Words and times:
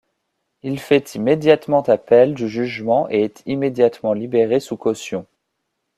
Il 0.63 0.79
fait 0.79 1.13
immédiatement 1.13 1.83
appel 1.83 2.33
du 2.33 2.49
jugement 2.49 3.07
et 3.11 3.25
est 3.25 3.43
immédiatement 3.45 4.13
libéré 4.13 4.59
sous 4.59 4.75
caution. 4.75 5.27